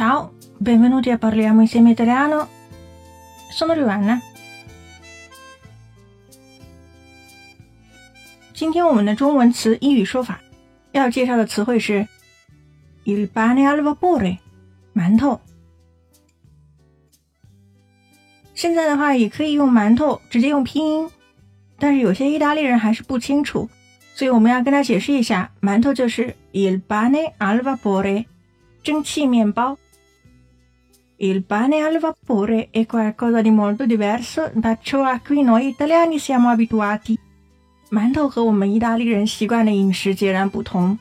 [0.00, 2.48] Ciao, benvenuti a Parliamo insieme italiano.
[3.50, 4.18] Sono Luana。
[8.54, 10.40] 今天我们的中文词英语说法
[10.92, 12.08] 要介绍的词汇是
[13.04, 14.38] il pane al vapore，
[14.94, 15.38] 馒头。
[18.54, 21.10] 现在的话也可以用馒头直接用拼音，
[21.78, 23.68] 但是有些意大利人还是不清楚，
[24.14, 28.24] 所以我们要跟他解释一下，馒头就是 il pane al vapore，
[28.82, 29.76] 蒸汽面包。
[31.19, 36.49] Il pane al vapore è qualcosa di molto diverso da ciò a cui noi italiani siamo
[36.49, 37.17] abituati。
[37.89, 40.97] 馒头和我们意大利人习惯的饮食截然不同。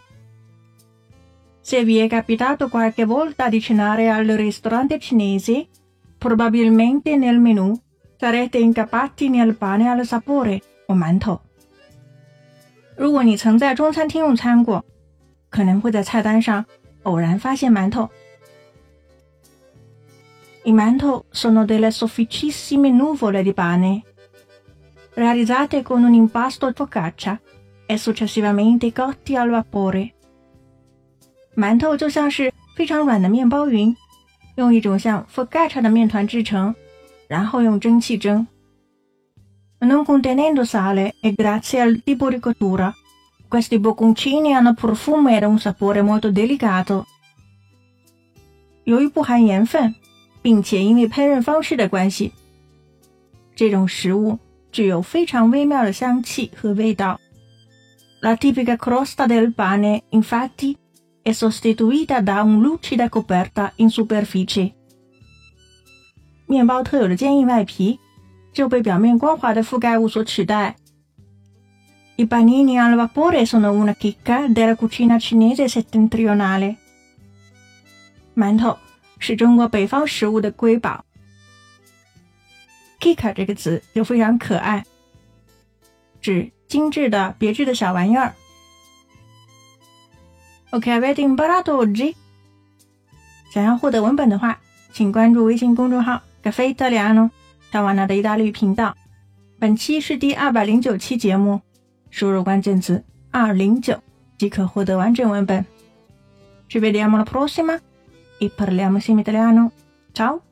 [1.63, 5.67] Se vi è capitato qualche volta di cenare al ristorante cinese,
[6.19, 7.75] probabilmente nel menù
[8.17, 11.41] sarete incappati nel pane al sapore o 馒头。
[12.97, 14.85] 如果你曾在中餐厅用餐过，
[15.51, 16.65] 可能会在菜单上
[17.03, 18.09] 偶然发现馒头。
[20.65, 24.03] I manto sono delle sofficissime nuvole di pane,
[25.15, 27.39] realizzate con un impasto focaccia
[27.87, 30.13] e successivamente cotti al vapore.
[31.55, 33.95] 馒头就像是非常软的面包云，
[34.57, 36.75] 用一种像 focaccia 的面团制成，
[37.29, 38.47] 然后用蒸汽蒸。
[39.81, 42.91] Non contenendo sale e grazie al tipo di cottura,
[43.49, 47.05] questi bocconcini hanno profumo e un sapore molto delicato.
[48.85, 49.95] 由于不含盐分。
[50.42, 52.32] 并且因为烹饪方式的关系，
[53.56, 54.40] 这种食物
[54.72, 57.20] 具有非常微妙的香气和味道。
[58.22, 60.76] La tipica crosta del pane, infatti,
[61.24, 64.74] è sostituita da un lucida coperta in superficie。
[66.46, 68.00] 面包特有的坚硬外皮
[68.52, 70.76] 就被表面光滑的覆盖物所取代。
[72.18, 76.76] I panini al vapore sono una chicca della cucina cinese settentrionale。
[78.36, 78.78] 馒头。
[79.20, 81.06] 是中国北方食物的瑰宝。
[83.00, 84.84] Kika 这个词就非常可爱，
[86.20, 88.34] 指精致的、别致的小玩意儿。
[90.72, 92.16] OK，avete imparato oggi？
[93.54, 94.60] 想要获得文本的话，
[94.92, 97.30] 请关注微信公众号 “Caffè Italiano”
[97.72, 98.96] 小瓦纳的意大利频道。
[99.58, 101.62] 本期是第二百零九期节目，
[102.12, 104.02] 输入关键词“二零九”
[104.38, 105.66] 即可获得完整文本。
[106.70, 107.26] Ci vediamo la
[108.40, 109.72] prossima！e parliamo insieme italiano.
[110.14, 110.49] Ciao!